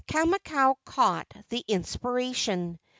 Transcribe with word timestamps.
Kamakau 0.07 0.77
caught 0.83 1.27
the 1.49 1.63
inspiration. 1.67 2.79